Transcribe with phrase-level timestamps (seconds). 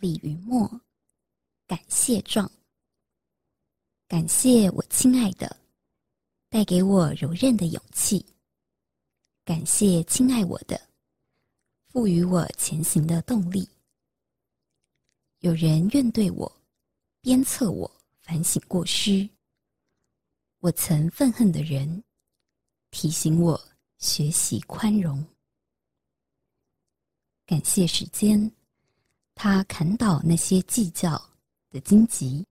[0.00, 0.66] 李云墨，
[1.66, 2.50] 感谢状。
[4.08, 5.54] 感谢我亲爱的，
[6.48, 8.24] 带给我柔韧的勇气。
[9.44, 10.80] 感谢亲爱我的，
[11.88, 13.68] 赋予我前行的动力。
[15.40, 16.50] 有人愿对我
[17.20, 17.90] 鞭策我
[18.22, 19.28] 反省过失，
[20.60, 22.02] 我曾愤恨的人
[22.90, 23.60] 提醒我
[23.98, 25.22] 学习宽容。
[27.44, 28.50] 感谢时间，
[29.42, 31.18] 他砍倒那些计较
[31.70, 32.46] 的荆棘。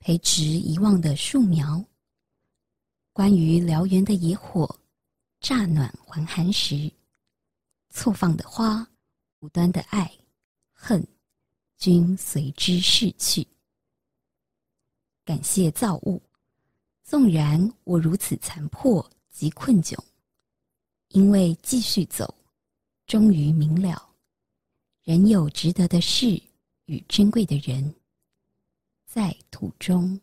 [0.00, 1.82] 培植遗忘的树苗，
[3.10, 4.68] 关于燎原的野火，
[5.40, 6.92] 乍暖还寒时，
[7.88, 8.86] 错放的花，
[9.38, 10.12] 无端的爱
[10.74, 11.02] 恨，
[11.78, 13.48] 均随之逝去。
[15.24, 16.22] 感谢造物，
[17.02, 19.98] 纵然我如此残破及困窘，
[21.08, 22.34] 因为继续走，
[23.06, 24.06] 终于明了，
[25.04, 26.42] 仍有值得的事
[26.86, 27.94] 与珍贵的人。
[29.04, 30.18] 在途中，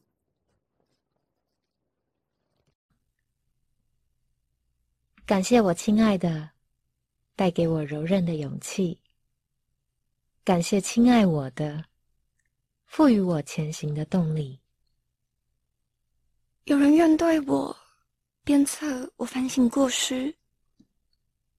[5.24, 6.50] 感谢我亲爱的，
[7.36, 9.00] 带给我柔韧的勇气。
[10.44, 11.86] 感谢亲爱我的，
[12.88, 14.60] 赋予我前行的动力。
[16.64, 17.76] 有人愿对我
[18.44, 20.36] 鞭策我反省过失，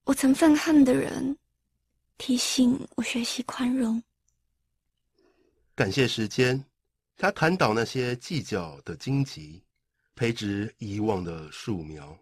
[0.05, 1.39] 我曾愤恨的人
[2.25, 4.01] 提醒我学习宽容。
[5.75, 6.65] 感谢时间。
[7.17, 9.61] 他砍倒那些计较的荆棘，
[10.15, 12.17] 培植遗忘的树苗。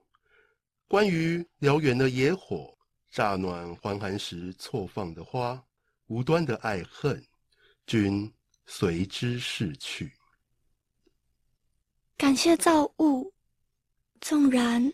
[0.89, 2.75] 关于燎原的野火，
[3.11, 5.63] 乍暖还寒时错放的花，
[6.07, 7.23] 无端的爱恨，
[7.87, 8.33] 均
[8.65, 10.11] 随之逝去。
[12.17, 13.31] 感谢造物，
[14.23, 14.91] 纵然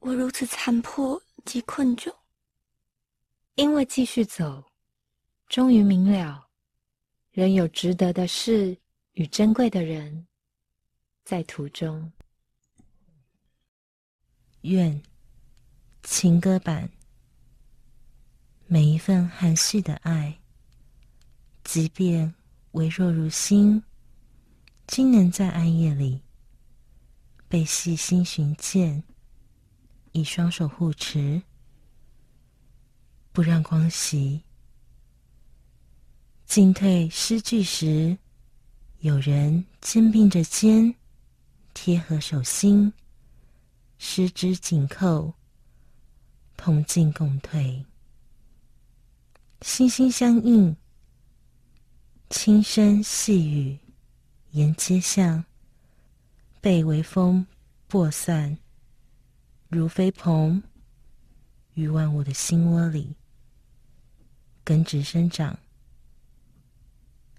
[0.00, 2.12] 我如此残破及困窘，
[3.58, 4.64] 因为继续走，
[5.48, 6.46] 终于明了，
[7.32, 8.78] 仍有值得的事。
[9.14, 10.28] 与珍贵的人
[11.24, 12.12] 在途中，
[14.60, 15.02] 愿
[16.04, 16.88] 情歌版
[18.68, 20.38] 每一份含蓄的爱，
[21.64, 22.32] 即便
[22.70, 23.82] 微弱如星，
[24.86, 26.22] 今能在暗夜里
[27.48, 29.02] 被细心寻见，
[30.12, 31.42] 以双手护持，
[33.38, 34.42] 不让光袭，
[36.44, 38.18] 进退失据时。
[38.98, 40.92] 有人肩并着肩，
[41.72, 42.92] 贴合手心，
[43.96, 45.32] 十指紧扣，
[46.56, 47.86] 同进共退，
[49.62, 50.76] 心心相印，
[52.30, 53.78] 轻声细语，
[54.50, 55.44] 沿街巷，
[56.60, 57.46] 被微风
[57.86, 58.58] 拨散，
[59.68, 60.60] 如飞蓬，
[61.74, 63.14] 于万物的心窝里，
[64.68, 65.58] 根植生长，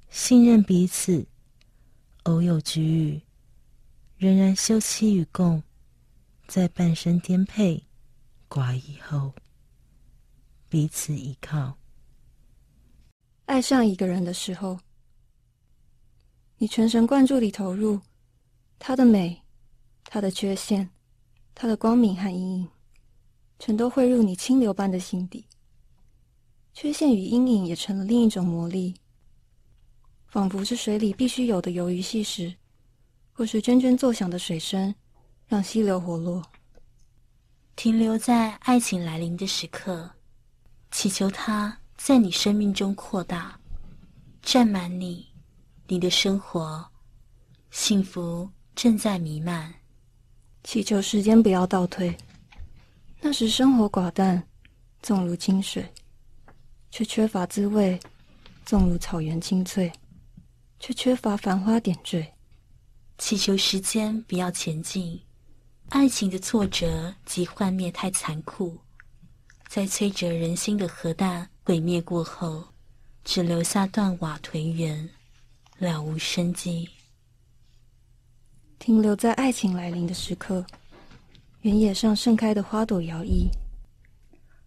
[0.09, 1.27] 信任彼此。
[2.23, 3.21] 偶有局域，
[4.17, 5.61] 仍然休戚与共，
[6.47, 7.85] 在半生颠沛
[8.49, 9.31] 寡义后，
[10.69, 11.77] 彼此依靠。
[13.45, 14.79] 爱上一个人的时候，
[16.57, 18.01] 你全神贯注地投入，
[18.79, 19.43] 他的美，
[20.05, 20.89] 他的缺陷，
[21.53, 22.69] 他的光明和阴影，
[23.59, 25.45] 全都汇入你清流般的心底。
[26.73, 28.95] 缺陷与阴影也成了另一种魔力。
[30.27, 32.55] 仿佛是水里必须有的鱿鱼细石，
[33.33, 34.93] 或是涓涓作响的水声，
[35.47, 36.43] 让溪流活络。
[37.75, 40.09] 停留在爱情来临的时刻，
[40.91, 43.59] 祈求它在你生命中扩大，
[44.41, 45.25] 占满你，
[45.87, 46.85] 你的生活，
[47.71, 49.73] 幸福正在弥漫。
[50.63, 52.15] 祈求时间不要倒退，
[53.21, 54.45] 那时生活寡淡，
[55.01, 55.83] 纵如清水，
[56.91, 57.99] 却缺乏滋味，
[58.65, 59.91] 纵如草原青翠。
[60.81, 62.33] 却缺乏繁花点缀，
[63.17, 65.21] 祈求时间不要前进。
[65.89, 68.79] 爱情的挫折及幻灭太残酷，
[69.67, 72.63] 在摧折人心的核弹毁灭过后，
[73.25, 75.09] 只留下断瓦颓垣，
[75.79, 76.87] 了无生机。
[78.77, 80.65] 停留在爱情来临的时刻，
[81.63, 83.49] 原野上盛开的花朵摇曳，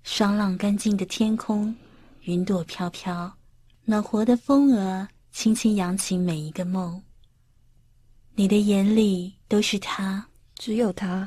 [0.03, 1.75] 爽朗干净的天空，
[2.25, 3.33] 云朵飘飘，
[3.85, 5.09] 暖和的风儿。
[5.33, 7.03] 轻轻扬起每一个梦，
[8.35, 11.27] 你的眼里都是他，只有他。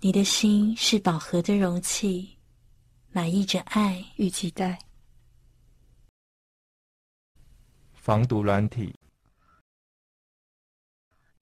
[0.00, 2.38] 你的心是饱和的容器，
[3.10, 4.78] 满溢着爱与期待。
[7.92, 8.94] 防毒软体。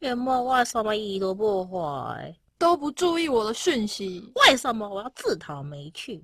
[0.00, 2.36] 月末为什么已读不回？
[2.58, 4.32] 都不注意我的讯息？
[4.34, 6.20] 为什么我要自讨没趣？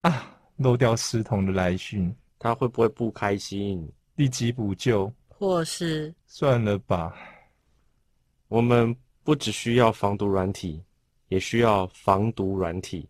[0.00, 3.90] 啊，漏掉师彤的来讯，他会不会不开心？
[4.16, 7.12] 立即补救，或是算了吧。
[8.46, 10.80] 我们不只需要防毒软体，
[11.26, 13.08] 也需要防毒软体，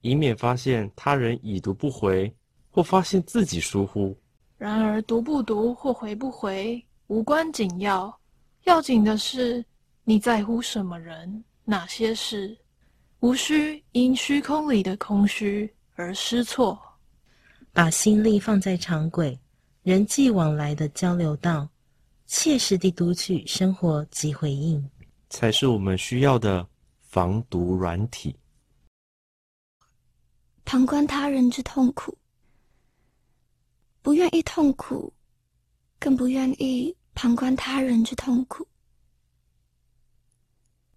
[0.00, 2.32] 以免发现他人已读不回，
[2.70, 4.16] 或发现自己疏忽。
[4.56, 8.16] 然而，读不读或回不回无关紧要，
[8.64, 9.64] 要紧的是
[10.04, 12.56] 你在乎什么人、哪些事，
[13.18, 16.80] 无需因虚空里的空虚而失措。
[17.72, 19.38] 把心力放在常轨、
[19.82, 21.68] 人际往来的交流道，
[22.26, 24.90] 切实地读取生活及回应，
[25.28, 26.66] 才是我们需要的
[27.02, 28.34] 防毒软体。
[30.64, 32.16] 旁观他人之痛苦，
[34.02, 35.12] 不愿意痛苦，
[36.00, 38.66] 更不愿意旁观他人之痛苦。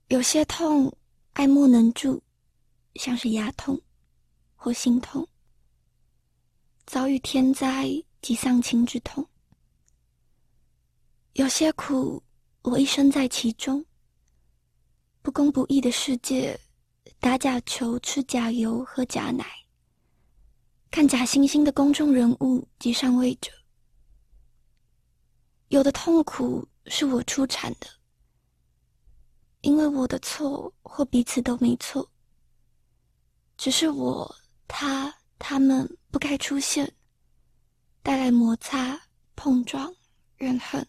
[0.07, 0.92] 有些痛
[1.33, 2.21] 爱莫能助，
[2.95, 3.80] 像是牙痛
[4.63, 5.27] 或心痛。
[6.85, 7.89] 遭遇天灾
[8.21, 9.27] 及丧亲之痛，
[11.33, 12.21] 有些苦
[12.61, 13.83] 我一生在其中。
[15.23, 16.59] 不公不义的世界，
[17.19, 19.43] 打假球、吃假油、喝假奶，
[20.91, 23.51] 看假惺惺的公众人物及上位者。
[25.69, 27.87] 有的痛苦是我出产的，
[29.61, 32.07] 因为我的错或彼此都没错，
[33.57, 34.35] 只是我
[34.71, 35.13] 他。
[35.44, 36.94] 他们不该出现，
[38.03, 39.01] 带来摩擦、
[39.35, 39.91] 碰撞、
[40.38, 40.88] 怨恨。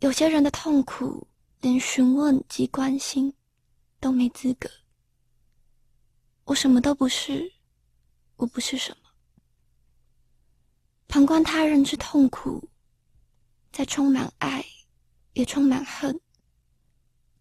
[0.00, 1.24] 有些人的痛苦，
[1.60, 3.32] 连询问及关心
[4.00, 4.68] 都没资格。
[6.42, 7.52] 我什么都不是，
[8.34, 9.08] 我不是什么。
[11.06, 12.68] 旁观他人之痛苦，
[13.70, 14.62] 在充满爱，
[15.34, 16.20] 也充满恨，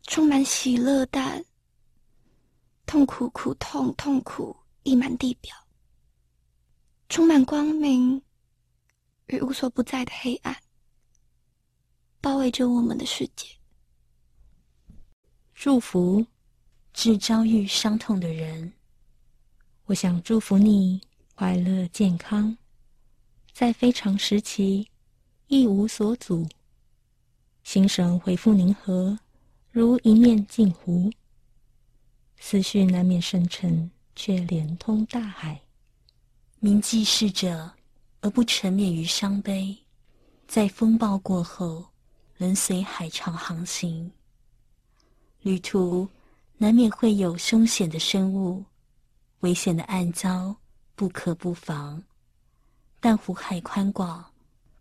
[0.04, 1.44] 充满喜乐，但
[2.86, 4.56] 痛苦、苦痛、痛苦。
[4.88, 5.54] 溢满地表，
[7.10, 8.22] 充满光明
[9.26, 10.56] 与无所不在的黑暗，
[12.22, 13.46] 包围着我们的世界。
[15.54, 16.26] 祝福
[16.94, 18.72] 致遭遇伤痛的人，
[19.88, 21.02] 我想祝福你
[21.36, 22.58] 快乐健康，
[23.52, 24.90] 在非常时期
[25.48, 26.48] 一无所阻，
[27.66, 29.20] 心神回复宁和，
[29.70, 31.12] 如一面镜湖，
[32.38, 33.92] 思绪难免深沉。
[34.18, 35.62] 却连通大海，
[36.60, 37.72] 铭记逝者，
[38.22, 39.78] 而不沉湎于伤悲。
[40.48, 41.86] 在风暴过后，
[42.36, 44.12] 仍随海潮航行。
[45.44, 46.10] 旅途
[46.58, 48.66] 难免会有凶险的生物，
[49.42, 50.54] 危险的暗礁
[50.96, 52.02] 不可不防。
[53.00, 54.26] 但湖海宽广，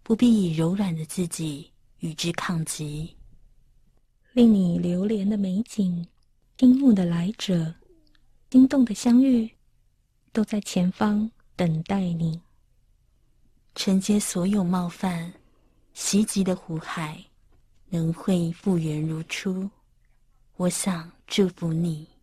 [0.02, 3.14] 不必以柔软的自己与之抗击。
[4.32, 6.06] 令你流连的美景，
[6.56, 7.74] 丁目的来者。
[8.50, 9.50] 心动的相遇，
[10.32, 12.40] 都在前方等待你。
[13.74, 15.32] 承接所有冒犯、
[15.92, 17.22] 袭击的湖海，
[17.88, 19.68] 能会复原如初。
[20.56, 22.15] 我想祝福你。